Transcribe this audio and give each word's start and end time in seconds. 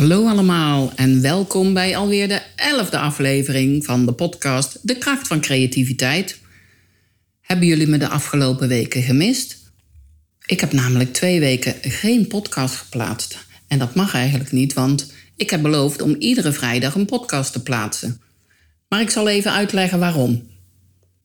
Hallo 0.00 0.28
allemaal 0.28 0.92
en 0.96 1.20
welkom 1.20 1.74
bij 1.74 1.96
alweer 1.96 2.28
de 2.28 2.42
elfde 2.56 2.98
aflevering 2.98 3.84
van 3.84 4.06
de 4.06 4.12
podcast 4.12 4.78
De 4.82 4.98
kracht 4.98 5.26
van 5.26 5.40
creativiteit. 5.40 6.38
Hebben 7.40 7.66
jullie 7.66 7.86
me 7.86 7.98
de 7.98 8.08
afgelopen 8.08 8.68
weken 8.68 9.02
gemist? 9.02 9.58
Ik 10.46 10.60
heb 10.60 10.72
namelijk 10.72 11.12
twee 11.12 11.40
weken 11.40 11.74
geen 11.80 12.26
podcast 12.26 12.74
geplaatst. 12.74 13.38
En 13.68 13.78
dat 13.78 13.94
mag 13.94 14.14
eigenlijk 14.14 14.52
niet, 14.52 14.72
want 14.72 15.12
ik 15.36 15.50
heb 15.50 15.62
beloofd 15.62 16.02
om 16.02 16.14
iedere 16.18 16.52
vrijdag 16.52 16.94
een 16.94 17.06
podcast 17.06 17.52
te 17.52 17.62
plaatsen. 17.62 18.20
Maar 18.88 19.00
ik 19.00 19.10
zal 19.10 19.28
even 19.28 19.52
uitleggen 19.52 19.98
waarom. 19.98 20.48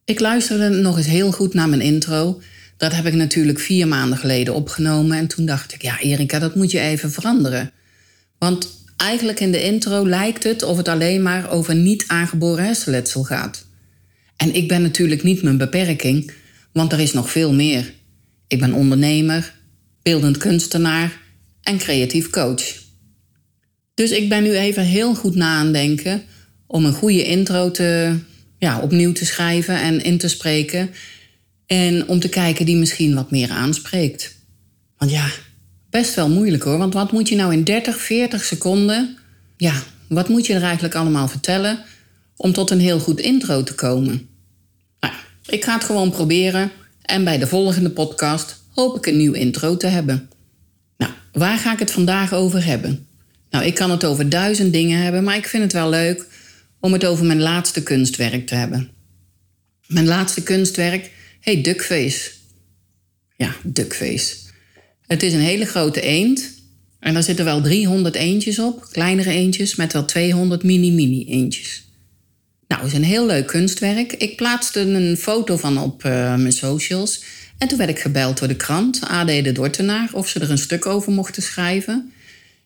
Ik 0.06 0.20
luisterde 0.20 0.70
nog 0.70 0.98
eens 0.98 1.08
heel 1.08 1.32
goed 1.32 1.54
naar 1.54 1.70
mijn 1.70 1.82
intro. 1.82 2.42
Dat 2.78 2.96
heb 2.96 3.06
ik 3.06 3.14
natuurlijk 3.14 3.60
vier 3.60 3.88
maanden 3.88 4.18
geleden 4.18 4.54
opgenomen. 4.54 5.18
En 5.18 5.28
toen 5.28 5.46
dacht 5.46 5.74
ik, 5.74 5.82
ja 5.82 6.00
Erika, 6.00 6.40
dat 6.40 6.56
moet 6.56 6.72
je 6.72 6.80
even 6.80 7.12
veranderen. 7.12 7.72
Want 8.46 8.84
eigenlijk 8.98 9.40
in 9.40 9.52
de 9.52 9.64
intro 9.64 10.08
lijkt 10.08 10.44
het 10.44 10.64
of 10.64 10.78
het 10.78 10.88
alleen 10.88 11.22
maar 11.22 11.52
over 11.52 11.76
niet 11.76 12.04
aangeboren 12.08 12.66
hersenletsel 12.66 13.24
gaat. 13.24 13.66
En 14.38 14.56
ik 14.56 14.68
ben 14.68 14.82
natuurlijk 14.82 15.24
niet 15.24 15.42
mijn 15.42 15.58
beperking, 15.58 16.32
want 16.72 16.92
er 16.92 17.00
is 17.00 17.14
nog 17.14 17.32
veel 17.32 17.54
meer. 17.54 17.94
Ik 18.48 18.60
ben 18.60 18.74
ondernemer, 18.74 19.54
beeldend 20.02 20.38
kunstenaar 20.38 21.22
en 21.62 21.78
creatief 21.78 22.30
coach. 22.30 22.64
Dus 23.94 24.12
ik 24.12 24.30
ben 24.30 24.44
nu 24.44 24.56
even 24.56 24.84
heel 24.84 25.16
goed 25.16 25.36
na 25.36 25.56
aan 25.56 25.72
denken 25.72 26.24
om 26.68 26.86
een 26.86 26.94
goede 26.94 27.24
intro 27.24 27.72
te, 27.72 28.18
ja, 28.58 28.80
opnieuw 28.80 29.12
te 29.12 29.26
schrijven 29.26 29.82
en 29.82 30.04
in 30.04 30.18
te 30.18 30.28
spreken. 30.28 30.90
En 31.66 32.08
om 32.08 32.20
te 32.20 32.30
kijken 32.30 32.66
die 32.66 32.78
misschien 32.78 33.16
wat 33.16 33.32
meer 33.32 33.50
aanspreekt. 33.50 34.36
Want 34.98 35.12
ja, 35.12 35.32
best 35.96 36.16
wel 36.16 36.30
moeilijk 36.30 36.64
hoor. 36.64 36.78
Want 36.78 36.94
wat 36.94 37.12
moet 37.12 37.30
je 37.30 37.36
nou 37.36 37.54
in 37.54 37.64
30, 37.64 37.98
40 37.98 38.44
seconden. 38.44 39.18
Ja, 39.58 39.84
wat 40.08 40.30
moet 40.30 40.46
je 40.46 40.54
er 40.54 40.64
eigenlijk 40.64 40.96
allemaal 40.96 41.28
vertellen 41.28 41.80
om 42.36 42.54
tot 42.54 42.72
een 42.72 42.80
heel 42.80 43.00
goed 43.00 43.20
intro 43.20 43.64
te 43.64 43.76
komen? 43.76 44.28
Nou, 45.00 45.14
ik 45.46 45.64
ga 45.64 45.74
het 45.74 45.84
gewoon 45.84 46.10
proberen. 46.10 46.72
En 47.02 47.24
bij 47.24 47.38
de 47.38 47.48
volgende 47.48 47.90
podcast 47.90 48.64
hoop 48.72 48.98
ik 48.98 49.06
een 49.06 49.18
nieuw 49.18 49.34
intro 49.34 49.78
te 49.78 49.88
hebben. 49.88 50.30
Nou, 50.98 51.12
waar 51.32 51.58
ga 51.58 51.74
ik 51.74 51.80
het 51.80 51.92
vandaag 51.92 52.34
over 52.34 52.66
hebben? 52.66 53.08
Nou, 53.50 53.66
ik 53.66 53.76
kan 53.76 53.92
het 53.92 54.06
over 54.06 54.30
duizend 54.30 54.74
dingen 54.74 55.02
hebben, 55.02 55.24
maar 55.24 55.36
ik 55.36 55.48
vind 55.48 55.64
het 55.64 55.74
wel 55.74 55.90
leuk 55.90 56.28
om 56.80 56.94
het 56.94 57.06
over 57.06 57.26
mijn 57.26 57.42
laatste 57.42 57.84
kunstwerk 57.84 58.48
te 58.48 58.56
hebben. 58.56 58.90
Mijn 59.88 60.08
laatste 60.08 60.44
kunstwerk 60.44 61.12
heet 61.40 61.64
Duckface. 61.64 62.32
Ja, 63.36 63.56
Duckface. 63.64 64.45
Het 65.08 65.24
is 65.24 65.34
een 65.34 65.40
hele 65.40 65.66
grote 65.66 66.02
eend. 66.02 66.54
En 67.00 67.14
daar 67.14 67.24
zitten 67.24 67.46
wel 67.46 67.62
300 67.62 68.16
eendjes 68.16 68.60
op, 68.60 68.88
kleinere 68.92 69.30
eendjes, 69.30 69.76
met 69.76 69.94
wel 69.94 70.06
200 70.06 70.64
mini-mini 70.64 71.26
eendjes. 71.26 71.84
Nou, 72.68 72.86
is 72.86 72.94
een 72.94 73.04
heel 73.04 73.26
leuk 73.26 73.48
kunstwerk. 73.48 74.14
Ik 74.14 74.36
plaatste 74.36 74.80
een 74.80 75.18
foto 75.18 75.58
van 75.58 75.78
op 75.78 76.04
uh, 76.04 76.12
mijn 76.36 76.52
socials. 76.52 77.24
En 77.58 77.68
toen 77.68 77.78
werd 77.78 77.90
ik 77.90 78.00
gebeld 78.00 78.40
door 78.40 78.48
de 78.48 78.56
krant, 78.56 79.00
AD 79.02 79.28
de 79.28 79.52
Dortenaar, 79.52 80.10
of 80.12 80.28
ze 80.28 80.40
er 80.40 80.52
een 80.52 80.58
stuk 80.58 80.86
over 80.86 81.12
mochten 81.12 81.44
schrijven. 81.44 82.14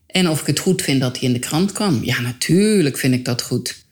En 0.07 0.29
of 0.29 0.41
ik 0.41 0.47
het 0.47 0.59
goed 0.59 0.81
vind 0.81 1.01
dat 1.01 1.19
hij 1.19 1.27
in 1.27 1.33
de 1.33 1.39
krant 1.39 1.71
kwam. 1.71 2.03
Ja, 2.03 2.19
natuurlijk 2.19 2.97
vind 2.97 3.13
ik 3.13 3.25
dat 3.25 3.41
goed. 3.41 3.83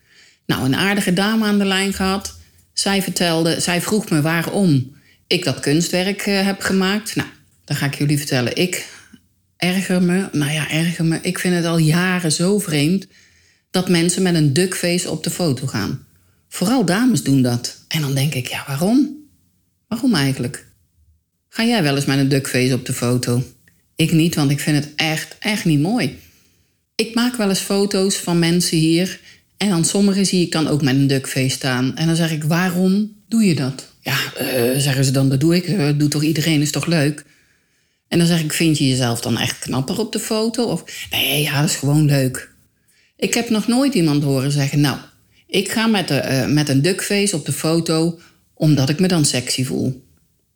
Nou, 0.46 0.64
een 0.64 0.76
aardige 0.76 1.12
dame 1.12 1.44
aan 1.44 1.58
de 1.58 1.64
lijn 1.64 1.92
gehad. 1.92 2.38
Zij 2.72 3.02
vertelde, 3.02 3.60
zij 3.60 3.80
vroeg 3.80 4.10
me 4.10 4.20
waarom 4.20 4.96
ik 5.26 5.44
dat 5.44 5.60
kunstwerk 5.60 6.26
uh, 6.26 6.44
heb 6.44 6.60
gemaakt. 6.60 7.16
Nou, 7.16 7.28
dan 7.68 7.76
ga 7.76 7.86
ik 7.86 7.94
jullie 7.94 8.18
vertellen. 8.18 8.56
Ik 8.56 8.88
erger 9.56 10.02
me, 10.02 10.28
nou 10.32 10.52
ja, 10.52 10.70
erger 10.70 11.04
me. 11.04 11.18
Ik 11.22 11.38
vind 11.38 11.54
het 11.54 11.64
al 11.64 11.78
jaren 11.78 12.32
zo 12.32 12.58
vreemd 12.58 13.06
dat 13.70 13.88
mensen 13.88 14.22
met 14.22 14.34
een 14.34 14.52
duckface 14.52 15.10
op 15.10 15.24
de 15.24 15.30
foto 15.30 15.66
gaan. 15.66 16.06
Vooral 16.48 16.84
dames 16.84 17.22
doen 17.22 17.42
dat. 17.42 17.84
En 17.88 18.00
dan 18.00 18.14
denk 18.14 18.34
ik, 18.34 18.46
ja, 18.46 18.64
waarom? 18.66 19.16
Waarom 19.88 20.14
eigenlijk? 20.14 20.66
Ga 21.48 21.64
jij 21.64 21.82
wel 21.82 21.96
eens 21.96 22.04
met 22.04 22.18
een 22.18 22.28
duckface 22.28 22.74
op 22.74 22.86
de 22.86 22.92
foto? 22.92 23.42
Ik 23.96 24.12
niet, 24.12 24.34
want 24.34 24.50
ik 24.50 24.60
vind 24.60 24.84
het 24.84 24.94
echt, 24.96 25.36
echt 25.38 25.64
niet 25.64 25.80
mooi. 25.80 26.18
Ik 26.94 27.14
maak 27.14 27.36
wel 27.36 27.48
eens 27.48 27.58
foto's 27.58 28.16
van 28.16 28.38
mensen 28.38 28.78
hier. 28.78 29.20
En 29.56 29.68
dan 29.68 29.84
sommige 29.84 30.24
zie 30.24 30.44
ik 30.44 30.52
dan 30.52 30.68
ook 30.68 30.82
met 30.82 30.94
een 30.94 31.06
duckface 31.06 31.48
staan. 31.48 31.96
En 31.96 32.06
dan 32.06 32.16
zeg 32.16 32.30
ik, 32.30 32.44
waarom 32.44 33.12
doe 33.26 33.44
je 33.44 33.54
dat? 33.54 33.92
Ja, 34.00 34.18
uh, 34.40 34.78
zeggen 34.78 35.04
ze 35.04 35.10
dan, 35.10 35.28
dat 35.28 35.40
doe 35.40 35.56
ik. 35.56 35.78
Dat 35.78 35.98
doet 35.98 36.10
toch 36.10 36.22
iedereen, 36.22 36.60
is 36.60 36.70
toch 36.70 36.86
leuk? 36.86 37.24
En 38.08 38.18
dan 38.18 38.26
zeg 38.26 38.40
ik, 38.40 38.52
vind 38.52 38.78
je 38.78 38.88
jezelf 38.88 39.20
dan 39.20 39.38
echt 39.38 39.58
knapper 39.58 39.98
op 39.98 40.12
de 40.12 40.20
foto? 40.20 40.64
Of 40.64 40.84
nee, 41.10 41.42
ja, 41.42 41.60
dat 41.60 41.70
is 41.70 41.76
gewoon 41.76 42.04
leuk. 42.04 42.50
Ik 43.16 43.34
heb 43.34 43.48
nog 43.48 43.66
nooit 43.66 43.94
iemand 43.94 44.22
horen 44.22 44.52
zeggen, 44.52 44.80
nou, 44.80 44.98
ik 45.46 45.70
ga 45.70 45.86
met, 45.86 46.08
de, 46.08 46.22
uh, 46.30 46.46
met 46.46 46.68
een 46.68 46.82
duckface 46.82 47.36
op 47.36 47.46
de 47.46 47.52
foto 47.52 48.18
omdat 48.54 48.88
ik 48.88 48.98
me 48.98 49.08
dan 49.08 49.24
sexy 49.24 49.64
voel. 49.64 50.04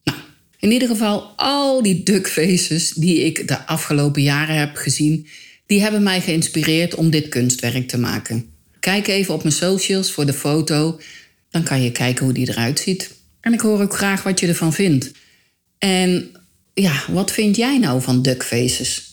Nou, 0.04 0.18
in 0.58 0.70
ieder 0.70 0.88
geval, 0.88 1.32
al 1.36 1.82
die 1.82 2.02
duckfaces 2.02 2.90
die 2.90 3.24
ik 3.24 3.48
de 3.48 3.66
afgelopen 3.66 4.22
jaren 4.22 4.56
heb 4.56 4.76
gezien, 4.76 5.26
die 5.66 5.80
hebben 5.80 6.02
mij 6.02 6.20
geïnspireerd 6.20 6.94
om 6.94 7.10
dit 7.10 7.28
kunstwerk 7.28 7.88
te 7.88 7.98
maken. 7.98 8.46
Kijk 8.80 9.06
even 9.06 9.34
op 9.34 9.42
mijn 9.42 9.54
socials 9.54 10.12
voor 10.12 10.26
de 10.26 10.32
foto, 10.32 11.00
dan 11.50 11.62
kan 11.62 11.82
je 11.82 11.92
kijken 11.92 12.24
hoe 12.24 12.34
die 12.34 12.48
eruit 12.48 12.80
ziet. 12.80 13.14
En 13.40 13.52
ik 13.52 13.60
hoor 13.60 13.80
ook 13.80 13.96
graag 13.96 14.22
wat 14.22 14.40
je 14.40 14.46
ervan 14.46 14.72
vindt. 14.72 15.12
En 15.78 16.30
ja, 16.74 17.02
wat 17.08 17.32
vind 17.32 17.56
jij 17.56 17.78
nou 17.78 18.02
van 18.02 18.22
duckfaces? 18.22 19.10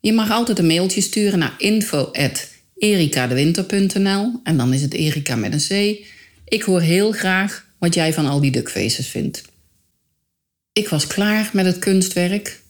Je 0.00 0.12
mag 0.12 0.30
altijd 0.30 0.58
een 0.58 0.66
mailtje 0.66 1.00
sturen 1.00 1.38
naar 1.38 1.54
info.erikadewinter.nl 1.58 4.40
en 4.42 4.56
dan 4.56 4.72
is 4.72 4.82
het 4.82 4.94
Erika 4.94 5.36
met 5.36 5.52
een 5.52 5.66
C. 5.68 5.72
Ik 6.44 6.62
hoor 6.62 6.80
heel 6.80 7.12
graag 7.12 7.66
wat 7.78 7.94
jij 7.94 8.12
van 8.12 8.26
al 8.26 8.40
die 8.40 8.50
duckfaces 8.50 9.06
vindt. 9.06 9.42
Ik 10.72 10.88
was 10.88 11.06
klaar 11.06 11.50
met 11.52 11.66
het 11.66 11.78
kunstwerk 11.78 12.62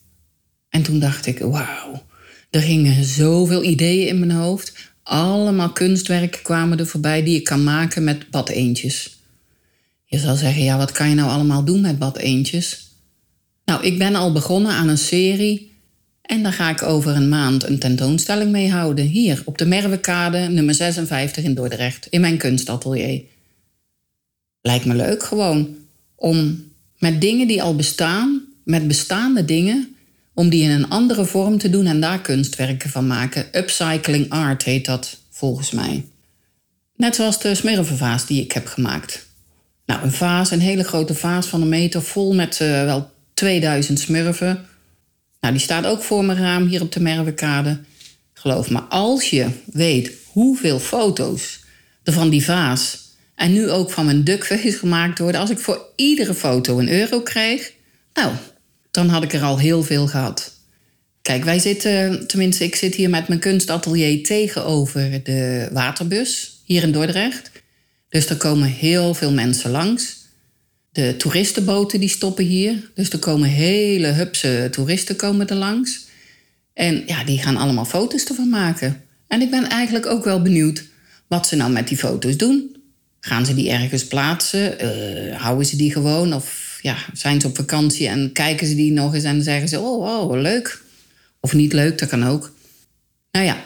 en 0.69 0.83
toen 0.83 0.99
dacht 0.99 1.27
ik, 1.27 1.39
wauw, 1.39 2.03
er 2.51 2.61
gingen 2.61 3.05
zoveel 3.05 3.63
ideeën 3.63 4.09
in 4.09 4.19
mijn 4.19 4.31
hoofd. 4.31 4.93
Allemaal 5.03 5.73
kunstwerken 5.73 6.43
kwamen 6.43 6.79
er 6.79 6.87
voorbij 6.87 7.23
die 7.23 7.37
ik 7.37 7.45
kan 7.45 7.65
maken 7.65 8.05
met 8.05 8.31
badeentjes. 8.31 9.19
Je 10.05 10.19
zal 10.19 10.37
zeggen, 10.37 10.63
ja, 10.63 10.77
wat 10.77 10.93
kan 10.93 11.09
je 11.09 11.15
nou 11.15 11.31
allemaal 11.31 11.65
doen 11.65 11.81
met 11.81 11.99
badeentjes? 11.99 12.94
Nou, 13.65 13.85
ik 13.85 13.99
ben 13.99 14.15
al 14.15 14.33
begonnen 14.33 14.73
aan 14.73 14.89
een 14.89 14.99
serie 14.99 15.73
en 16.23 16.43
daar 16.43 16.53
ga 16.53 16.71
ik 16.71 16.83
over 16.83 17.17
een 17.17 17.29
maand 17.29 17.65
een 17.65 17.79
tentoonstelling 17.79 18.51
mee 18.51 18.71
houden. 18.71 19.05
Hier 19.05 19.43
op 19.45 19.59
de 19.59 19.67
Merwekade, 19.67 20.39
nummer 20.39 20.75
56 20.75 21.45
in 21.45 21.55
Dordrecht, 21.55 22.07
in 22.11 22.21
mijn 22.21 22.39
kunstatelier. 22.39 23.23
Lijkt 24.61 24.85
me 24.85 24.95
leuk 24.95 25.23
gewoon 25.23 25.77
om 26.15 26.65
met 26.99 27.21
dingen 27.21 27.47
die 27.47 27.63
al 27.63 27.77
bestaan, 27.77 28.43
met 28.65 28.89
bestaande 28.89 29.45
dingen, 29.45 29.97
om 30.35 30.49
die 30.49 30.63
in 30.63 30.71
een 30.71 30.89
andere 30.89 31.25
vorm 31.25 31.59
te 31.59 31.71
doen 31.71 31.87
en 31.87 32.01
daar 32.01 32.21
kunstwerken 32.21 32.91
van 32.91 33.07
maken. 33.07 33.47
Upcycling 33.53 34.31
art 34.31 34.63
heet 34.63 34.85
dat 34.85 35.19
volgens 35.31 35.71
mij. 35.71 36.05
Net 36.97 37.15
zoals 37.15 37.41
de 37.41 37.55
smurfenvaas 37.55 38.27
die 38.27 38.43
ik 38.43 38.53
heb 38.53 38.67
gemaakt. 38.67 39.27
Nou, 39.87 40.03
een 40.03 40.13
vaas, 40.13 40.51
een 40.51 40.61
hele 40.61 40.85
grote 40.85 41.15
vaas 41.15 41.47
van 41.47 41.63
een 41.63 41.69
meter 41.69 42.03
vol 42.03 42.35
met 42.35 42.61
uh, 42.63 42.85
wel 42.85 43.11
2000 43.35 43.99
smurfen. 43.99 44.67
Nou, 45.41 45.55
die 45.55 45.63
staat 45.63 45.87
ook 45.87 46.03
voor 46.03 46.25
mijn 46.25 46.39
raam 46.39 46.67
hier 46.67 46.81
op 46.81 46.93
de 46.93 47.01
Merwekade. 47.01 47.81
Geloof 48.33 48.71
me, 48.71 48.81
als 48.81 49.31
je 49.31 49.49
weet 49.73 50.13
hoeveel 50.27 50.79
foto's 50.79 51.61
er 52.03 52.13
van 52.13 52.31
die 52.31 52.45
vaas 52.45 52.99
en 53.35 53.53
nu 53.53 53.71
ook 53.71 53.91
van 53.91 54.05
mijn 54.05 54.25
duckface 54.25 54.73
gemaakt 54.83 55.19
worden, 55.19 55.41
als 55.41 55.51
ik 55.51 55.59
voor 55.59 55.87
iedere 55.97 56.35
foto 56.35 56.79
een 56.79 56.93
euro 56.93 57.21
kreeg, 57.21 57.73
nou, 58.15 58.33
dan 58.91 59.09
had 59.09 59.23
ik 59.23 59.33
er 59.33 59.43
al 59.43 59.59
heel 59.59 59.83
veel 59.83 60.07
gehad. 60.07 60.53
Kijk, 61.23 61.45
wij 61.45 61.59
zitten, 61.59 62.27
tenminste, 62.27 62.65
ik 62.65 62.75
zit 62.75 62.95
hier 62.95 63.11
met 63.11 63.29
mijn 63.29 63.41
kunstatelier 63.41 64.23
tegenover 64.23 65.21
de 65.23 65.69
waterbus 65.73 66.61
hier 66.65 66.83
in 66.83 66.93
Dordrecht. 66.93 67.51
Dus 68.09 68.29
er 68.29 68.37
komen 68.37 68.69
heel 68.69 69.15
veel 69.15 69.33
mensen 69.33 69.71
langs. 69.71 70.24
De 70.95 71.17
toeristenboten 71.17 72.01
die 72.01 72.09
stoppen 72.09 72.45
hier. 72.45 72.91
Dus 72.95 73.11
er 73.11 73.19
komen 73.19 73.49
hele 73.49 74.07
hupse 74.07 74.69
toeristen 74.71 75.17
komen 75.17 75.49
er 75.49 75.57
langs. 75.57 76.07
En 76.73 77.03
ja, 77.07 77.25
die 77.25 77.39
gaan 77.39 77.57
allemaal 77.57 77.85
foto's 77.85 78.25
ervan 78.25 78.49
maken. 78.49 79.03
En 79.27 79.41
ik 79.41 79.51
ben 79.51 79.69
eigenlijk 79.69 80.07
ook 80.07 80.25
wel 80.25 80.43
benieuwd 80.43 80.85
wat 81.27 81.47
ze 81.47 81.57
nou 81.57 81.73
met 81.73 81.89
die 81.89 81.97
foto's 81.97 82.37
doen. 82.37 82.77
Gaan 83.21 83.47
ze 83.47 83.55
die 83.55 83.71
ergens 83.71 84.07
plaatsen? 84.07 84.85
Uh, 84.85 85.37
houden 85.41 85.67
ze 85.67 85.77
die 85.77 85.93
gewoon? 85.93 86.35
Of 86.35 86.79
ja, 86.83 86.97
zijn 87.13 87.41
ze 87.41 87.47
op 87.47 87.57
vakantie 87.57 88.09
en 88.09 88.33
kijken 88.33 88.67
ze 88.67 88.75
die 88.75 88.93
nog 88.93 89.15
eens 89.15 89.25
en 89.25 89.43
zeggen 89.43 89.69
ze: 89.69 89.81
Oh, 89.81 90.29
oh, 90.31 90.41
leuk. 90.41 90.83
Of 91.41 91.55
niet 91.55 91.73
leuk, 91.73 91.99
dat 91.99 92.09
kan 92.09 92.27
ook. 92.27 92.53
Nou 93.31 93.47
ja, 93.47 93.65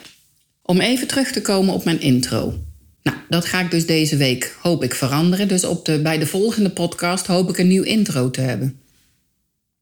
om 0.62 0.80
even 0.80 1.06
terug 1.06 1.32
te 1.32 1.42
komen 1.42 1.74
op 1.74 1.84
mijn 1.84 2.00
intro. 2.00 2.58
Nou, 3.02 3.16
dat 3.28 3.44
ga 3.44 3.60
ik 3.60 3.70
dus 3.70 3.86
deze 3.86 4.16
week, 4.16 4.56
hoop 4.60 4.82
ik, 4.82 4.94
veranderen. 4.94 5.48
Dus 5.48 5.64
op 5.64 5.84
de, 5.84 6.02
bij 6.02 6.18
de 6.18 6.26
volgende 6.26 6.70
podcast 6.70 7.26
hoop 7.26 7.48
ik 7.48 7.58
een 7.58 7.68
nieuw 7.68 7.82
intro 7.82 8.30
te 8.30 8.40
hebben. 8.40 8.80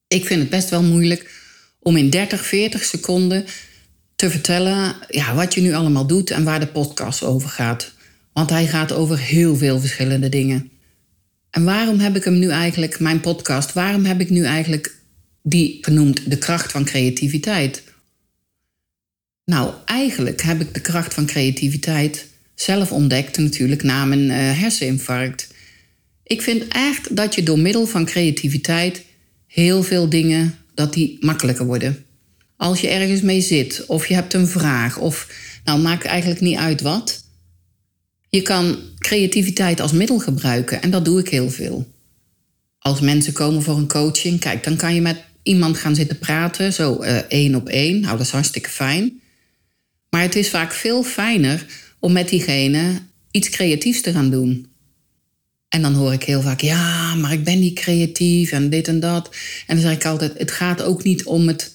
Ik 0.08 0.26
vind 0.26 0.40
het 0.40 0.50
best 0.50 0.70
wel 0.70 0.82
moeilijk 0.82 1.30
om 1.78 1.96
in 1.96 2.10
30, 2.10 2.46
40 2.46 2.84
seconden 2.84 3.44
te 4.16 4.30
vertellen 4.30 4.96
ja, 5.08 5.34
wat 5.34 5.54
je 5.54 5.60
nu 5.60 5.74
allemaal 5.74 6.06
doet 6.06 6.30
en 6.30 6.44
waar 6.44 6.60
de 6.60 6.66
podcast 6.66 7.22
over 7.22 7.48
gaat. 7.48 7.92
Want 8.32 8.50
hij 8.50 8.66
gaat 8.66 8.92
over 8.92 9.18
heel 9.18 9.56
veel 9.56 9.80
verschillende 9.80 10.28
dingen. 10.28 10.70
En 11.50 11.64
waarom 11.64 11.98
heb 11.98 12.16
ik 12.16 12.24
hem 12.24 12.38
nu 12.38 12.50
eigenlijk, 12.50 13.00
mijn 13.00 13.20
podcast, 13.20 13.72
waarom 13.72 14.04
heb 14.04 14.20
ik 14.20 14.30
nu 14.30 14.44
eigenlijk 14.44 14.94
die 15.42 15.78
genoemd 15.80 16.30
de 16.30 16.38
kracht 16.38 16.72
van 16.72 16.84
creativiteit? 16.84 17.82
Nou, 19.44 19.74
eigenlijk 19.84 20.42
heb 20.42 20.60
ik 20.60 20.74
de 20.74 20.80
kracht 20.80 21.14
van 21.14 21.26
creativiteit 21.26 22.26
zelf 22.56 22.92
ontdekt 22.92 23.38
natuurlijk 23.38 23.82
na 23.82 24.04
mijn 24.04 24.24
uh, 24.24 24.36
herseninfarct. 24.36 25.48
Ik 26.22 26.42
vind 26.42 26.64
echt 26.68 27.16
dat 27.16 27.34
je 27.34 27.42
door 27.42 27.58
middel 27.58 27.86
van 27.86 28.04
creativiteit 28.04 29.04
heel 29.46 29.82
veel 29.82 30.08
dingen 30.08 30.58
dat 30.74 30.92
die 30.92 31.16
makkelijker 31.20 31.66
worden. 31.66 32.04
Als 32.56 32.80
je 32.80 32.88
ergens 32.88 33.20
mee 33.20 33.40
zit 33.40 33.86
of 33.86 34.06
je 34.06 34.14
hebt 34.14 34.34
een 34.34 34.46
vraag 34.46 34.98
of 34.98 35.28
nou 35.64 35.80
maakt 35.80 36.04
eigenlijk 36.04 36.40
niet 36.40 36.56
uit 36.56 36.80
wat. 36.80 37.24
Je 38.28 38.42
kan 38.42 38.78
creativiteit 38.98 39.80
als 39.80 39.92
middel 39.92 40.18
gebruiken 40.18 40.82
en 40.82 40.90
dat 40.90 41.04
doe 41.04 41.20
ik 41.20 41.28
heel 41.28 41.50
veel. 41.50 41.94
Als 42.78 43.00
mensen 43.00 43.32
komen 43.32 43.62
voor 43.62 43.76
een 43.76 43.88
coaching, 43.88 44.40
kijk, 44.40 44.64
dan 44.64 44.76
kan 44.76 44.94
je 44.94 45.00
met 45.00 45.24
iemand 45.42 45.78
gaan 45.78 45.94
zitten 45.94 46.18
praten, 46.18 46.72
zo 46.72 47.02
uh, 47.02 47.16
één 47.16 47.54
op 47.54 47.68
één. 47.68 48.00
Nou, 48.00 48.16
dat 48.16 48.26
is 48.26 48.32
hartstikke 48.32 48.68
fijn. 48.68 49.20
Maar 50.10 50.22
het 50.22 50.36
is 50.36 50.50
vaak 50.50 50.72
veel 50.72 51.02
fijner 51.02 51.66
om 52.06 52.12
met 52.12 52.28
diegene 52.28 53.02
iets 53.30 53.50
creatiefs 53.50 54.00
te 54.00 54.12
gaan 54.12 54.30
doen. 54.30 54.66
En 55.68 55.82
dan 55.82 55.94
hoor 55.94 56.12
ik 56.12 56.22
heel 56.22 56.42
vaak, 56.42 56.60
ja, 56.60 57.14
maar 57.14 57.32
ik 57.32 57.44
ben 57.44 57.58
niet 57.58 57.74
creatief 57.74 58.52
en 58.52 58.70
dit 58.70 58.88
en 58.88 59.00
dat. 59.00 59.36
En 59.66 59.74
dan 59.76 59.84
zeg 59.84 59.94
ik 59.94 60.04
altijd, 60.04 60.38
het 60.38 60.50
gaat 60.50 60.82
ook 60.82 61.02
niet 61.02 61.24
om 61.24 61.48
het 61.48 61.74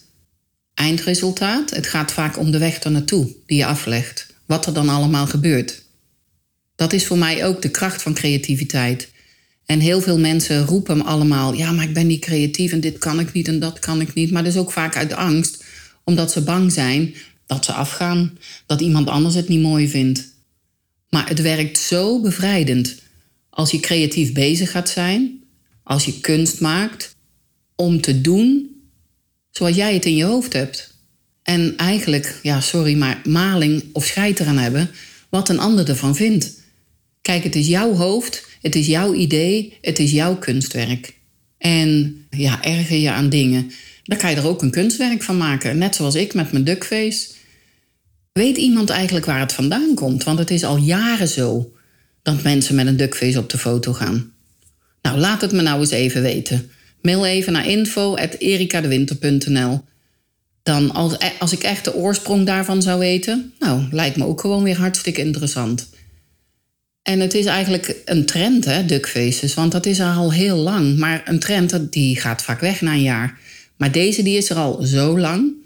eindresultaat. 0.73 1.69
Het 1.69 1.87
gaat 1.87 2.11
vaak 2.11 2.37
om 2.37 2.51
de 2.51 2.57
weg 2.57 2.83
er 2.83 2.91
naartoe 2.91 3.27
die 3.45 3.57
je 3.57 3.65
aflegt. 3.65 4.33
Wat 4.45 4.65
er 4.65 4.73
dan 4.73 4.89
allemaal 4.89 5.27
gebeurt. 5.27 5.83
Dat 6.75 6.93
is 6.93 7.05
voor 7.05 7.17
mij 7.17 7.45
ook 7.45 7.61
de 7.61 7.69
kracht 7.69 8.01
van 8.01 8.13
creativiteit. 8.13 9.09
En 9.65 9.79
heel 9.79 10.01
veel 10.01 10.19
mensen 10.19 10.65
roepen 10.65 11.05
allemaal, 11.05 11.53
ja, 11.53 11.71
maar 11.71 11.85
ik 11.85 11.93
ben 11.93 12.07
niet 12.07 12.21
creatief 12.25 12.71
en 12.71 12.79
dit 12.79 12.97
kan 12.97 13.19
ik 13.19 13.33
niet 13.33 13.47
en 13.47 13.59
dat 13.59 13.79
kan 13.79 14.01
ik 14.01 14.13
niet. 14.13 14.31
Maar 14.31 14.43
dat 14.43 14.53
is 14.53 14.59
ook 14.59 14.71
vaak 14.71 14.95
uit 14.95 15.13
angst, 15.13 15.63
omdat 16.03 16.31
ze 16.31 16.43
bang 16.43 16.71
zijn 16.71 17.15
dat 17.51 17.65
ze 17.65 17.71
afgaan, 17.71 18.37
dat 18.65 18.81
iemand 18.81 19.07
anders 19.07 19.35
het 19.35 19.47
niet 19.47 19.61
mooi 19.61 19.89
vindt. 19.89 20.29
Maar 21.09 21.27
het 21.27 21.41
werkt 21.41 21.77
zo 21.77 22.21
bevrijdend 22.21 22.95
als 23.49 23.71
je 23.71 23.79
creatief 23.79 24.33
bezig 24.33 24.71
gaat 24.71 24.89
zijn, 24.89 25.43
als 25.83 26.05
je 26.05 26.19
kunst 26.19 26.59
maakt, 26.59 27.15
om 27.75 28.01
te 28.01 28.21
doen 28.21 28.69
zoals 29.49 29.75
jij 29.75 29.93
het 29.93 30.05
in 30.05 30.15
je 30.15 30.23
hoofd 30.23 30.53
hebt. 30.53 30.93
En 31.43 31.77
eigenlijk, 31.77 32.39
ja, 32.41 32.61
sorry, 32.61 32.97
maar 32.97 33.21
maling 33.23 33.83
of 33.93 34.05
scheid 34.05 34.39
eraan 34.39 34.57
hebben 34.57 34.89
wat 35.29 35.49
een 35.49 35.59
ander 35.59 35.89
ervan 35.89 36.15
vindt. 36.15 36.59
Kijk, 37.21 37.43
het 37.43 37.55
is 37.55 37.67
jouw 37.67 37.93
hoofd, 37.93 38.45
het 38.61 38.75
is 38.75 38.87
jouw 38.87 39.13
idee, 39.13 39.77
het 39.81 39.99
is 39.99 40.11
jouw 40.11 40.35
kunstwerk. 40.35 41.13
En 41.57 42.15
ja, 42.29 42.63
erger 42.63 42.97
je 42.97 43.11
aan 43.11 43.29
dingen, 43.29 43.71
dan 44.03 44.17
kan 44.17 44.29
je 44.29 44.35
er 44.35 44.47
ook 44.47 44.61
een 44.61 44.71
kunstwerk 44.71 45.23
van 45.23 45.37
maken. 45.37 45.77
Net 45.77 45.95
zoals 45.95 46.15
ik 46.15 46.33
met 46.33 46.51
mijn 46.51 46.63
duckface. 46.63 47.39
Weet 48.33 48.57
iemand 48.57 48.89
eigenlijk 48.89 49.25
waar 49.25 49.39
het 49.39 49.53
vandaan 49.53 49.93
komt? 49.93 50.23
Want 50.23 50.39
het 50.39 50.51
is 50.51 50.63
al 50.63 50.77
jaren 50.77 51.27
zo 51.27 51.71
dat 52.21 52.43
mensen 52.43 52.75
met 52.75 52.87
een 52.87 52.97
duckface 52.97 53.39
op 53.39 53.49
de 53.49 53.57
foto 53.57 53.93
gaan. 53.93 54.33
Nou, 55.01 55.17
laat 55.17 55.41
het 55.41 55.51
me 55.51 55.61
nou 55.61 55.79
eens 55.79 55.91
even 55.91 56.21
weten. 56.21 56.71
Mail 57.01 57.25
even 57.25 57.53
naar 57.53 57.67
info.erikadewinter.nl 57.67 59.81
Dan 60.63 60.91
als, 60.91 61.17
als 61.39 61.51
ik 61.51 61.63
echt 61.63 61.85
de 61.85 61.95
oorsprong 61.95 62.45
daarvan 62.45 62.81
zou 62.81 62.99
weten... 62.99 63.53
nou, 63.59 63.87
lijkt 63.91 64.17
me 64.17 64.25
ook 64.25 64.41
gewoon 64.41 64.63
weer 64.63 64.77
hartstikke 64.77 65.21
interessant. 65.21 65.89
En 67.01 67.19
het 67.19 67.33
is 67.33 67.45
eigenlijk 67.45 68.01
een 68.05 68.25
trend, 68.25 68.65
hè, 68.65 68.85
duckfaces. 68.85 69.53
Want 69.53 69.71
dat 69.71 69.85
is 69.85 69.99
er 69.99 70.15
al 70.15 70.33
heel 70.33 70.57
lang. 70.57 70.97
Maar 70.97 71.21
een 71.25 71.39
trend, 71.39 71.93
die 71.93 72.19
gaat 72.19 72.41
vaak 72.41 72.59
weg 72.59 72.81
na 72.81 72.91
een 72.91 73.01
jaar. 73.01 73.39
Maar 73.77 73.91
deze, 73.91 74.23
die 74.23 74.37
is 74.37 74.49
er 74.49 74.57
al 74.57 74.83
zo 74.83 75.19
lang... 75.19 75.59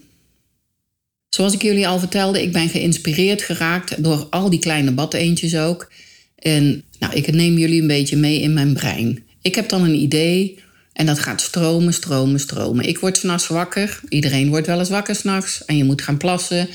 Zoals 1.35 1.53
ik 1.53 1.61
jullie 1.61 1.87
al 1.87 1.99
vertelde, 1.99 2.41
ik 2.41 2.51
ben 2.51 2.69
geïnspireerd 2.69 3.41
geraakt 3.41 4.03
door 4.03 4.27
al 4.29 4.49
die 4.49 4.59
kleine 4.59 4.91
badeentjes 4.91 5.55
ook. 5.55 5.91
En 6.35 6.83
nou, 6.99 7.13
ik 7.13 7.31
neem 7.31 7.57
jullie 7.57 7.81
een 7.81 7.87
beetje 7.87 8.17
mee 8.17 8.41
in 8.41 8.53
mijn 8.53 8.73
brein. 8.73 9.23
Ik 9.41 9.55
heb 9.55 9.69
dan 9.69 9.83
een 9.83 9.95
idee 9.95 10.59
en 10.93 11.05
dat 11.05 11.19
gaat 11.19 11.41
stromen, 11.41 11.93
stromen, 11.93 12.39
stromen. 12.39 12.87
Ik 12.87 12.99
word 12.99 13.17
s'nachts 13.17 13.47
wakker. 13.47 13.99
Iedereen 14.09 14.49
wordt 14.49 14.67
wel 14.67 14.79
eens 14.79 14.89
wakker 14.89 15.15
s'nachts 15.15 15.65
en 15.65 15.77
je 15.77 15.83
moet 15.83 16.01
gaan 16.01 16.17
plassen. 16.17 16.67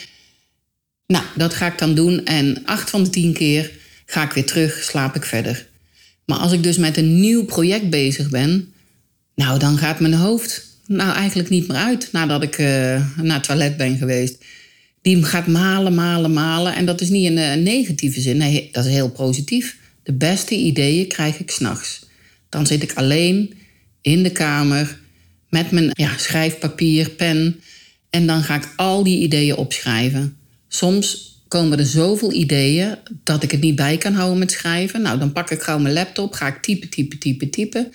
Nou, 1.07 1.25
dat 1.37 1.55
ga 1.55 1.67
ik 1.67 1.79
dan 1.79 1.95
doen 1.95 2.25
en 2.25 2.63
acht 2.65 2.91
van 2.91 3.05
de 3.05 3.11
tien 3.11 3.33
keer 3.33 3.71
ga 4.07 4.25
ik 4.25 4.33
weer 4.33 4.47
terug, 4.47 4.83
slaap 4.83 5.17
ik 5.17 5.25
verder. 5.25 5.67
Maar 6.25 6.39
als 6.39 6.53
ik 6.53 6.63
dus 6.63 6.77
met 6.77 6.97
een 6.97 7.21
nieuw 7.21 7.45
project 7.45 7.91
bezig 7.91 8.31
ben, 8.31 8.73
nou, 9.35 9.59
dan 9.59 9.79
gaat 9.79 10.01
mijn 10.01 10.15
hoofd 10.15 10.70
nou 10.97 11.15
eigenlijk 11.15 11.49
niet 11.49 11.69
meer 11.69 11.77
uit 11.77 12.09
nadat 12.13 12.43
ik 12.43 12.59
uh, 12.59 12.67
naar 13.23 13.37
het 13.37 13.43
toilet 13.43 13.77
ben 13.77 13.97
geweest. 13.97 14.45
Die 15.03 15.25
gaat 15.25 15.47
malen, 15.47 15.95
malen, 15.95 16.33
malen. 16.33 16.75
En 16.75 16.87
dat 16.87 17.01
is 17.01 17.09
niet 17.09 17.25
in 17.25 17.39
een 17.39 17.63
negatieve 17.63 18.21
zin, 18.21 18.37
nee, 18.37 18.69
dat 18.73 18.85
is 18.85 18.93
heel 18.93 19.11
positief. 19.11 19.77
De 20.03 20.13
beste 20.13 20.55
ideeën 20.55 21.07
krijg 21.07 21.39
ik 21.39 21.51
s'nachts. 21.51 22.07
Dan 22.49 22.67
zit 22.67 22.83
ik 22.83 22.93
alleen 22.93 23.55
in 24.01 24.23
de 24.23 24.31
kamer 24.31 24.99
met 25.49 25.71
mijn 25.71 25.91
ja, 25.93 26.19
schrijfpapier, 26.19 27.11
pen. 27.11 27.61
En 28.11 28.27
dan 28.27 28.43
ga 28.43 28.55
ik 28.55 28.73
al 28.77 29.03
die 29.03 29.23
ideeën 29.23 29.57
opschrijven. 29.57 30.37
Soms 30.69 31.39
komen 31.49 31.79
er 31.79 31.87
zoveel 31.87 32.33
ideeën 32.33 32.97
dat 33.25 33.43
ik 33.43 33.51
het 33.51 33.61
niet 33.61 33.77
bij 33.77 33.97
kan 33.97 34.13
houden 34.13 34.39
met 34.39 34.51
schrijven. 34.51 35.03
Nou, 35.03 35.19
dan 35.19 35.33
pak 35.33 35.51
ik 35.51 35.63
gauw 35.63 35.79
mijn 35.79 35.95
laptop, 35.95 36.33
ga 36.33 36.47
ik 36.47 36.63
typen, 36.63 36.89
typen, 36.89 37.19
typen, 37.19 37.51
typen. 37.51 37.93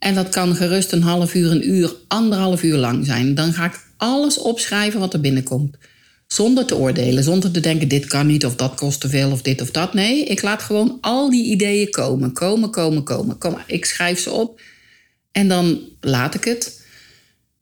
En 0.00 0.14
dat 0.14 0.28
kan 0.28 0.56
gerust 0.56 0.92
een 0.92 1.02
half 1.02 1.34
uur, 1.34 1.50
een 1.50 1.68
uur, 1.68 1.94
anderhalf 2.08 2.62
uur 2.62 2.76
lang 2.76 3.06
zijn. 3.06 3.34
Dan 3.34 3.52
ga 3.52 3.64
ik 3.64 3.80
alles 3.96 4.38
opschrijven 4.38 5.00
wat 5.00 5.12
er 5.12 5.20
binnenkomt. 5.20 5.76
Zonder 6.26 6.66
te 6.66 6.76
oordelen, 6.76 7.24
zonder 7.24 7.50
te 7.50 7.60
denken: 7.60 7.88
dit 7.88 8.06
kan 8.06 8.26
niet 8.26 8.46
of 8.46 8.56
dat 8.56 8.74
kost 8.74 9.00
te 9.00 9.08
veel 9.08 9.30
of 9.30 9.42
dit 9.42 9.60
of 9.60 9.70
dat. 9.70 9.94
Nee, 9.94 10.24
ik 10.24 10.42
laat 10.42 10.62
gewoon 10.62 10.98
al 11.00 11.30
die 11.30 11.44
ideeën 11.44 11.90
komen. 11.90 12.32
Komen, 12.32 12.70
komen, 12.70 13.02
komen. 13.02 13.38
Kom, 13.38 13.56
ik 13.66 13.84
schrijf 13.84 14.20
ze 14.20 14.30
op 14.30 14.60
en 15.32 15.48
dan 15.48 15.80
laat 16.00 16.34
ik 16.34 16.44
het. 16.44 16.80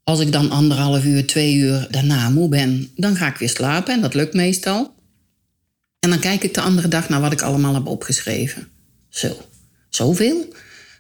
Als 0.04 0.20
ik 0.20 0.32
dan 0.32 0.50
anderhalf 0.50 1.04
uur, 1.04 1.26
twee 1.26 1.54
uur 1.54 1.86
daarna 1.90 2.30
moe 2.30 2.48
ben, 2.48 2.90
dan 2.96 3.16
ga 3.16 3.28
ik 3.28 3.36
weer 3.36 3.48
slapen 3.48 3.94
en 3.94 4.00
dat 4.00 4.14
lukt 4.14 4.34
meestal. 4.34 4.94
En 6.00 6.10
dan 6.10 6.18
kijk 6.18 6.42
ik 6.42 6.54
de 6.54 6.60
andere 6.60 6.88
dag 6.88 7.08
naar 7.08 7.20
wat 7.20 7.32
ik 7.32 7.42
allemaal 7.42 7.74
heb 7.74 7.86
opgeschreven. 7.86 8.68
Zo, 9.08 9.36
zoveel? 9.88 10.52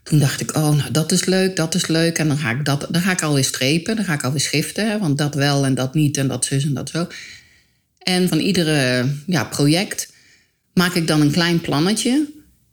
Toen 0.08 0.18
dacht 0.18 0.40
ik, 0.40 0.56
oh, 0.56 0.76
nou 0.76 0.90
dat 0.90 1.12
is 1.12 1.24
leuk, 1.24 1.56
dat 1.56 1.74
is 1.74 1.86
leuk. 1.86 2.18
En 2.18 2.28
dan 2.28 2.38
ga 2.38 2.50
ik, 2.50 2.64
dat, 2.64 2.86
dan 2.90 3.02
ga 3.02 3.12
ik 3.12 3.22
alweer 3.22 3.44
strepen, 3.44 3.96
dan 3.96 4.04
ga 4.04 4.12
ik 4.12 4.24
alweer 4.24 4.40
schriften. 4.40 4.90
Hè, 4.90 4.98
want 4.98 5.18
dat 5.18 5.34
wel 5.34 5.64
en 5.64 5.74
dat 5.74 5.94
niet 5.94 6.16
en 6.16 6.28
dat 6.28 6.44
zus 6.44 6.64
en 6.64 6.74
dat 6.74 6.90
zo. 6.90 7.06
En 7.98 8.28
van 8.28 8.38
iedere 8.38 9.08
ja, 9.26 9.44
project 9.44 10.12
maak 10.74 10.94
ik 10.94 11.06
dan 11.06 11.20
een 11.20 11.30
klein 11.30 11.60
plannetje. 11.60 12.26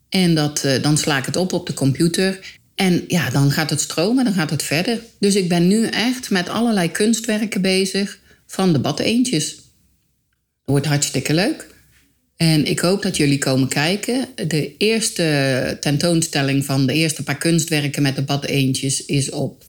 En 0.08 0.34
dat, 0.34 0.62
uh, 0.64 0.82
dan 0.82 0.98
sla 0.98 1.18
ik 1.18 1.26
het 1.26 1.36
op 1.36 1.52
op 1.52 1.66
de 1.66 1.74
computer. 1.74 2.38
En 2.74 3.04
ja, 3.08 3.30
dan 3.30 3.50
gaat 3.50 3.70
het 3.70 3.80
stromen, 3.80 4.24
dan 4.24 4.34
gaat 4.34 4.50
het 4.50 4.62
verder. 4.62 5.00
Dus 5.18 5.34
ik 5.34 5.48
ben 5.48 5.68
nu 5.68 5.86
echt 5.86 6.30
met 6.30 6.48
allerlei 6.48 6.90
kunstwerken 6.90 7.60
bezig 7.60 8.18
van 8.46 8.72
de 8.72 8.78
bad 8.78 9.00
eentjes. 9.00 9.56
Wordt 10.64 10.86
hartstikke 10.86 11.34
leuk. 11.34 11.66
En 12.36 12.64
ik 12.64 12.78
hoop 12.78 13.02
dat 13.02 13.16
jullie 13.16 13.38
komen 13.38 13.68
kijken. 13.68 14.28
De 14.48 14.76
eerste 14.76 15.76
tentoonstelling 15.80 16.64
van 16.64 16.86
de 16.86 16.92
eerste 16.92 17.22
paar 17.22 17.38
kunstwerken 17.38 18.02
met 18.02 18.16
de 18.16 18.22
bad 18.22 18.44
eentjes 18.44 19.04
is 19.04 19.30
op 19.30 19.64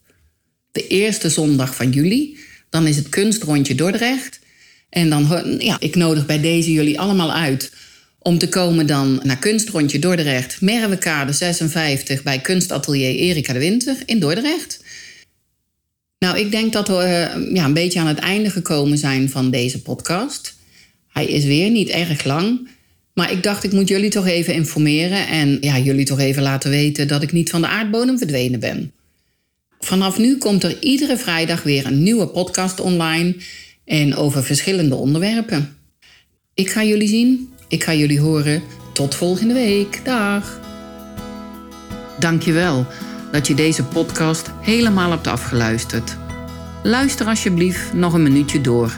de 0.71 0.87
eerste 0.87 1.29
zondag 1.29 1.75
van 1.75 1.89
juli. 1.89 2.37
Dan 2.69 2.87
is 2.87 2.95
het 2.95 3.09
kunstrondje 3.09 3.75
Dordrecht. 3.75 4.39
En 4.89 5.09
dan, 5.09 5.55
ja, 5.59 5.77
ik 5.79 5.95
nodig 5.95 6.25
bij 6.25 6.41
deze 6.41 6.71
jullie 6.71 6.99
allemaal 6.99 7.33
uit 7.33 7.71
om 8.19 8.37
te 8.37 8.49
komen 8.49 8.87
dan 8.87 9.19
naar 9.23 9.37
Kunstrondje 9.37 9.99
Dordrecht, 9.99 10.61
Merwekade 10.61 11.31
56 11.31 12.23
bij 12.23 12.39
Kunstatelier 12.39 13.15
Erika 13.15 13.53
de 13.53 13.59
Winter 13.59 13.97
in 14.05 14.19
Dordrecht. 14.19 14.83
Nou, 16.19 16.37
ik 16.39 16.51
denk 16.51 16.73
dat 16.73 16.87
we 16.87 16.93
eh, 16.93 17.53
ja, 17.53 17.65
een 17.65 17.73
beetje 17.73 17.99
aan 17.99 18.07
het 18.07 18.19
einde 18.19 18.49
gekomen 18.49 18.97
zijn 18.97 19.29
van 19.29 19.51
deze 19.51 19.81
podcast. 19.81 20.56
Hij 21.17 21.25
is 21.25 21.45
weer 21.45 21.69
niet 21.69 21.89
erg 21.89 22.23
lang, 22.23 22.67
maar 23.13 23.31
ik 23.31 23.43
dacht 23.43 23.63
ik 23.63 23.71
moet 23.71 23.87
jullie 23.87 24.09
toch 24.09 24.27
even 24.27 24.53
informeren 24.53 25.27
en 25.27 25.57
ja, 25.61 25.79
jullie 25.79 26.05
toch 26.05 26.19
even 26.19 26.43
laten 26.43 26.69
weten 26.69 27.07
dat 27.07 27.23
ik 27.23 27.31
niet 27.31 27.49
van 27.49 27.61
de 27.61 27.67
aardbodem 27.67 28.17
verdwenen 28.17 28.59
ben. 28.59 28.91
Vanaf 29.79 30.17
nu 30.17 30.37
komt 30.37 30.63
er 30.63 30.77
iedere 30.79 31.17
vrijdag 31.17 31.63
weer 31.63 31.85
een 31.85 32.03
nieuwe 32.03 32.27
podcast 32.27 32.79
online 32.79 33.35
en 33.85 34.15
over 34.15 34.43
verschillende 34.43 34.95
onderwerpen. 34.95 35.77
Ik 36.53 36.69
ga 36.69 36.83
jullie 36.83 37.07
zien, 37.07 37.49
ik 37.67 37.83
ga 37.83 37.93
jullie 37.93 38.19
horen. 38.19 38.61
Tot 38.93 39.15
volgende 39.15 39.53
week. 39.53 40.01
Dag. 40.03 40.59
Dankjewel 42.19 42.85
dat 43.31 43.47
je 43.47 43.53
deze 43.53 43.83
podcast 43.83 44.49
helemaal 44.61 45.11
hebt 45.11 45.27
afgeluisterd. 45.27 46.17
Luister 46.83 47.27
alsjeblieft 47.27 47.93
nog 47.93 48.13
een 48.13 48.23
minuutje 48.23 48.61
door, 48.61 48.97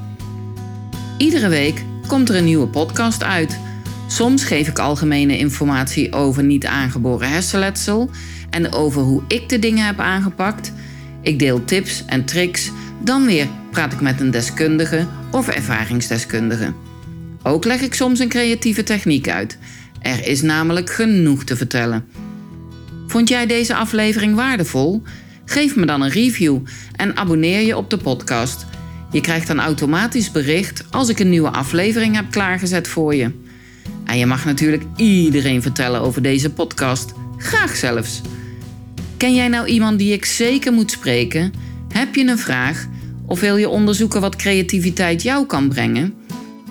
Iedere 1.21 1.49
week 1.49 1.83
komt 2.07 2.29
er 2.29 2.35
een 2.35 2.43
nieuwe 2.43 2.67
podcast 2.67 3.23
uit. 3.23 3.59
Soms 4.07 4.43
geef 4.43 4.67
ik 4.67 4.79
algemene 4.79 5.37
informatie 5.37 6.13
over 6.13 6.43
niet 6.43 6.65
aangeboren 6.65 7.29
hersenletsel 7.29 8.09
en 8.49 8.73
over 8.73 9.01
hoe 9.01 9.23
ik 9.27 9.49
de 9.49 9.59
dingen 9.59 9.85
heb 9.85 9.99
aangepakt. 9.99 10.71
Ik 11.21 11.39
deel 11.39 11.65
tips 11.65 12.05
en 12.05 12.25
tricks, 12.25 12.71
dan 13.03 13.25
weer 13.25 13.47
praat 13.71 13.93
ik 13.93 14.01
met 14.01 14.19
een 14.19 14.31
deskundige 14.31 15.07
of 15.31 15.47
ervaringsdeskundige. 15.47 16.73
Ook 17.43 17.65
leg 17.65 17.81
ik 17.81 17.93
soms 17.93 18.19
een 18.19 18.29
creatieve 18.29 18.83
techniek 18.83 19.29
uit. 19.29 19.57
Er 19.99 20.27
is 20.27 20.41
namelijk 20.41 20.89
genoeg 20.89 21.43
te 21.43 21.55
vertellen. 21.55 22.05
Vond 23.07 23.29
jij 23.29 23.45
deze 23.45 23.75
aflevering 23.75 24.35
waardevol? 24.35 25.03
Geef 25.45 25.75
me 25.75 25.85
dan 25.85 26.01
een 26.01 26.09
review 26.09 26.57
en 26.95 27.17
abonneer 27.17 27.61
je 27.61 27.77
op 27.77 27.89
de 27.89 27.97
podcast. 27.97 28.65
Je 29.11 29.21
krijgt 29.21 29.47
dan 29.47 29.59
automatisch 29.59 30.31
bericht 30.31 30.83
als 30.89 31.09
ik 31.09 31.19
een 31.19 31.29
nieuwe 31.29 31.49
aflevering 31.49 32.15
heb 32.15 32.31
klaargezet 32.31 32.87
voor 32.87 33.15
je. 33.15 33.31
En 34.05 34.17
je 34.17 34.25
mag 34.25 34.45
natuurlijk 34.45 34.83
iedereen 34.95 35.61
vertellen 35.61 36.01
over 36.01 36.21
deze 36.21 36.49
podcast. 36.49 37.13
Graag 37.37 37.75
zelfs. 37.75 38.21
Ken 39.17 39.35
jij 39.35 39.47
nou 39.47 39.67
iemand 39.67 39.99
die 39.99 40.13
ik 40.13 40.25
zeker 40.25 40.73
moet 40.73 40.91
spreken? 40.91 41.53
Heb 41.93 42.15
je 42.15 42.27
een 42.27 42.37
vraag? 42.37 42.87
Of 43.25 43.39
wil 43.39 43.57
je 43.57 43.69
onderzoeken 43.69 44.21
wat 44.21 44.35
creativiteit 44.35 45.21
jou 45.21 45.45
kan 45.45 45.69
brengen? 45.69 46.13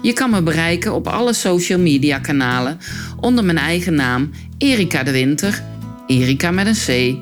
Je 0.02 0.12
kan 0.12 0.30
me 0.30 0.42
bereiken 0.42 0.94
op 0.94 1.06
alle 1.06 1.32
social 1.32 1.78
media 1.78 2.18
kanalen 2.18 2.78
onder 3.20 3.44
mijn 3.44 3.58
eigen 3.58 3.94
naam 3.94 4.30
Erika 4.58 5.02
de 5.02 5.10
Winter. 5.10 5.62
Erika 6.06 6.50
met 6.50 6.66
een 6.66 6.74
C. 6.86 7.18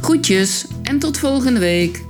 Groetjes 0.00 0.66
en 0.82 0.98
tot 0.98 1.18
volgende 1.18 1.60
week. 1.60 2.06